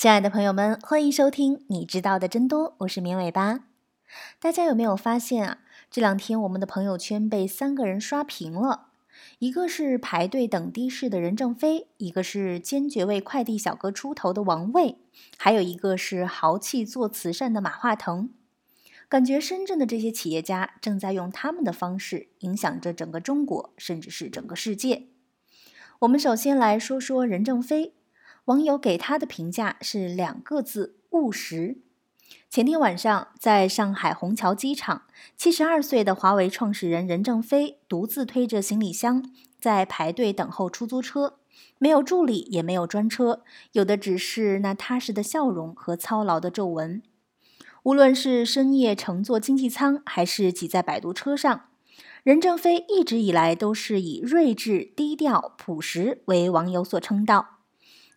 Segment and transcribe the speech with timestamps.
[0.00, 3.66] 亲爱的朋友们，欢迎收听《你知道的真多》，我是绵尾巴。
[4.40, 5.58] 大家有没有发现啊？
[5.90, 8.86] 这两天我们的朋友圈被三个人刷屏了，
[9.40, 14.96] 一个是排队等的士的任正非，一个是坚决为快递小哥出头的王卫，
[15.36, 18.30] 还有一个是豪气做慈善的马化腾。
[19.06, 25.08] 感觉深圳的这些企业家正在用他们的方式影响着整个中国，甚至是整个世界。
[25.98, 27.92] 我们首先来说说任正非，
[28.46, 31.78] 网友给他的评价是两个字：务实。
[32.48, 35.02] 前天晚上，在上海虹桥机场，
[35.36, 39.30] 七十二岁的华为创始人任正非独自推着行李箱
[39.60, 41.38] 在排队等候出租车，
[41.78, 43.42] 没有助理，也没有专车，
[43.72, 47.02] 有的只是那踏实的笑容和操劳的皱纹。
[47.82, 51.66] 无论是深夜乘坐经济舱，还是挤在摆渡车上，
[52.22, 57.59] 任正非一直以来都是以睿智、低调、朴实为网友所称道。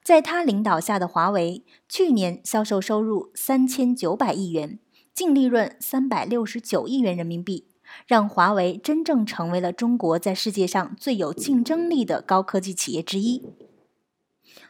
[0.04, 4.80] 在他领导下的华为，去年销售收入三千九百亿元，
[5.14, 7.68] 净利润三百六十九亿元人民币，
[8.06, 13.44] 让华为真正成为了中国在世界上最有竞争力的高科技企业之一。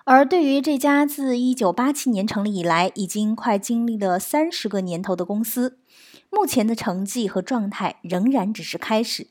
[0.05, 5.79] 而对于这家自一九八七年成立以来，已经快经历了三十个年头的公司，
[6.29, 9.27] 目前的成绩和状态仍然只是开始。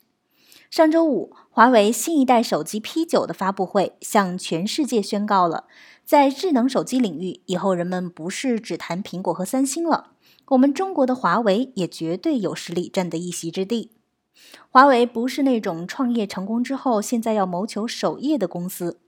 [0.75, 5.65] 上周五，华为新一代手机 P9 的发布会向全世界宣告了，
[6.03, 10.13] 在智能手机领域，以后人们不是只谈苹果和三星了，
[10.47, 13.91] 我们中国的华为也绝对有实力占得一席之地。
[14.71, 18.99] 华为不是那种创业成功之后现在要谋求守业的公司。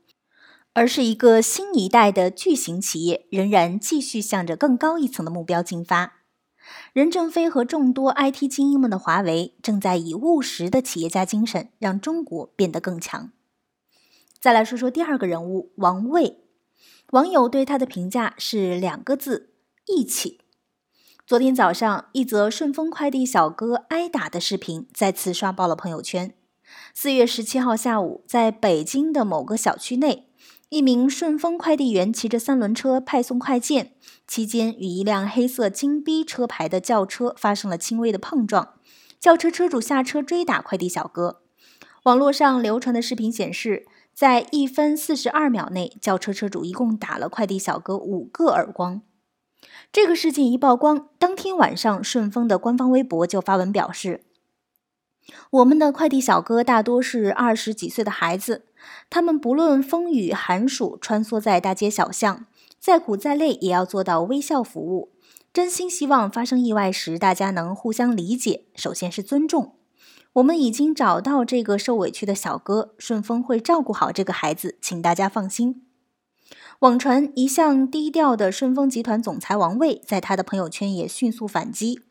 [0.74, 6.25] 而是一个新一代的巨型企业，仍然继续向着更高一层的目标进发。
[6.94, 13.32] 任正非和众多 IT 精英们的华为，正在以务实的企业家精神，让中国变得更强。
[14.40, 16.44] 再来说说第二个人物王卫，
[17.12, 19.54] 网友对他的评价是两个字：
[19.88, 20.42] 义气。
[21.28, 26.36] 昨天早上，一则顺丰快递小哥挨打的视频再次刷爆了朋友圈。
[26.94, 30.30] 四月十七号下午，在北京的某个小区内。
[30.76, 33.94] 一名顺丰快递员骑着三轮车派送快件，
[34.28, 38.74] 期间与一辆黑色金 B 车牌的轿车发生了轻微的碰撞，
[39.18, 41.40] 轿车车主下车追打快递小哥。
[42.04, 49.02] 网络上流传的视频显示，在一分四十二秒内，轿车车主一共打了快递小哥五个耳光。
[49.94, 54.26] 这个事件一曝光，当天晚上顺丰的官方微博就发文表示。
[55.50, 58.66] 我们的快递小哥大多是二十几岁的孩子，
[59.10, 62.46] 他们不论风雨寒暑，穿梭在大街小巷，
[62.80, 65.12] 再苦再累也要做到微笑服务。
[65.54, 69.76] 真心希望发生意外时，大家能互相理解，首先是尊重。
[70.34, 75.84] 我们已经找到这个受委屈的小哥，顺丰会照顾好这个孩子，请大家放心。
[76.80, 82.02] 网传一向低调的顺丰集团总裁王卫，在他的朋友圈也迅速反击。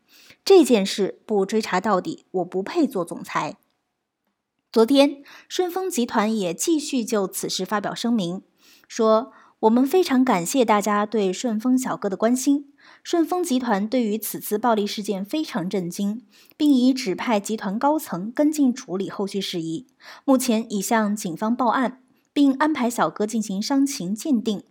[0.43, 3.57] 这件事不追查到底，我不配做总裁。
[4.75, 8.41] 昨天，顺丰集团也继续就此事发表声明，
[8.89, 9.31] 说
[9.61, 12.73] 我们非常感谢大家对顺丰小哥的关心。
[13.01, 16.25] 顺丰集团对于此次暴力事件非常震惊，
[16.57, 19.87] 并已指派集团高层跟进处理后续事宜。
[20.25, 22.01] 目前已向警方报案，
[22.33, 24.61] 并安排小哥进行伤情鉴定。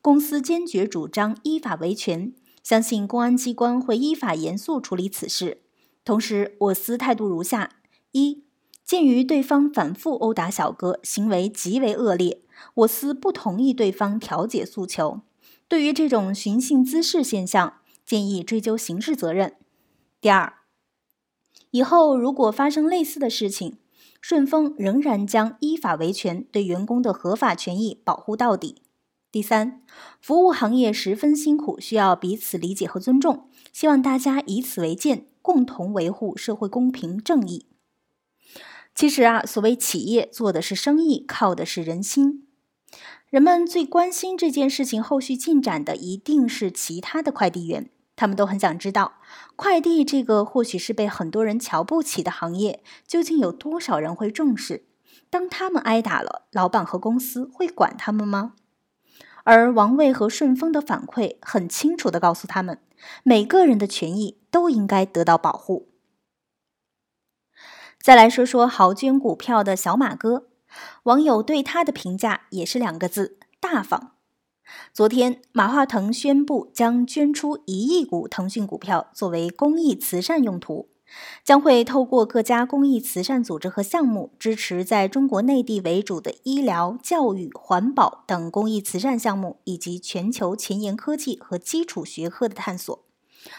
[0.00, 2.32] 公司坚决主张依法维权。
[2.62, 5.60] 相信公安机关会依法严肃处理此事。
[6.02, 7.68] 同时，我司态度如下：
[8.12, 8.44] 一、
[8.90, 12.40] 鉴于对方反复殴打小哥，行为极为恶劣，
[12.74, 15.20] 我司不同意对方调解诉求。
[15.68, 17.74] 对于这种寻衅滋事现象，
[18.04, 19.54] 建议追究刑事责任。
[20.20, 20.54] 第二，
[21.70, 23.76] 以后如果发生类似的事情，
[24.20, 28.82] 顺丰仍然将依法维权，对员工的合法权益保护到底。
[29.30, 29.84] 第三，
[30.20, 33.44] 服务行业十分辛苦，需要彼此理解和尊重。
[33.72, 37.66] 希望大家以此为鉴，共同维护社会公平正义。
[38.94, 42.46] 其实啊，所谓企业做的是生意，靠的是人心。
[43.28, 47.90] 人们最关心这件事情后续进展的，一定是其他的快递员。
[48.16, 49.14] 他们都很想知道，
[49.56, 54.84] 快递这个或许是被很多人瞧不起的行业，究竟有多少人会重视？
[55.30, 58.54] 当他们挨打了，老板和公司会管他们吗？
[59.44, 62.78] 而王卫和顺丰的反馈很清楚的告诉他们，
[63.22, 65.89] 每个人的权益都应该得到保护。
[68.02, 70.46] 再来说说豪捐股票的小马哥，
[71.02, 74.12] 网友对他的评价也是两个字：大方。
[74.94, 80.88] 昨天，马化腾宣布将捐出一亿股腾讯股票作为公益慈善用途，
[81.44, 93.04] 将会透过各家公益慈善组织和项目，支持在中国内地为主的医疗、教育、环保等公益慈善项目，以及全球前沿科技和基础学科的探索。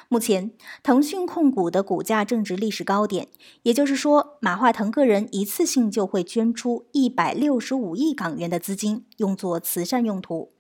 [0.09, 0.51] 目前，
[0.83, 3.27] 腾讯控股的股价正值历史高点，
[3.63, 10.51] 也就是说，马化腾个人一次性就会捐出一百六十五亿港元的资金，用作慈善用途。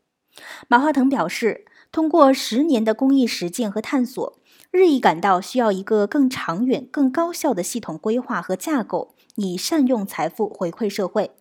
[0.67, 4.37] 马化腾表示，通过十年的公益实践和探索。
[4.71, 11.31] 日益感到需要一个更长远、更高效的系统规划和架构，以善用财富回馈社会。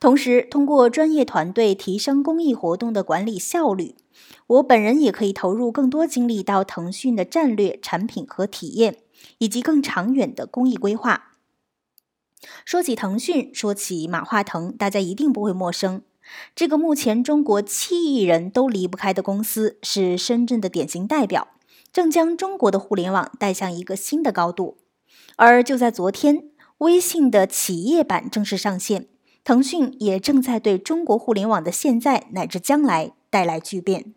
[0.00, 3.94] 同时，通过专业团队提升公益活动的管理效率，
[4.46, 8.98] 我本人也可以投入更多精力到腾讯的战略、产品和体验，
[9.38, 11.32] 以及更长远的公益规划。
[12.64, 16.02] 说起腾讯，说起马化腾，大家一定不会陌生。
[16.54, 21.48] 这个目前中国七亿人都离不开的公司，是深圳的典型代表。
[21.92, 24.78] 正将中国的互联网带向一个新的高度，
[25.36, 29.06] 而就在昨天，微信的企业版正式上线，
[29.44, 34.14] 腾讯也正在对中国互联网的现在乃至将来带来巨变。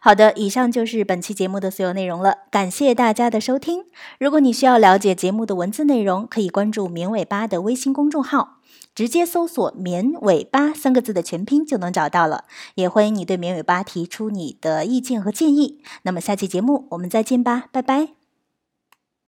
[0.00, 3.84] 好的，以上就是本期节目的所有内容了，感谢大家的收听。
[4.18, 8.60] 如果你需要了解节目的文字内容，可以关注“绵尾巴”的微信公众号。
[8.94, 12.44] 直接搜索“绵尾巴”三个字的全拼就能找到了，
[12.76, 15.82] 也欢迎你对绵尾巴提出你的意见和建议。
[16.04, 18.25] 那么下期节目我们再见吧，拜拜。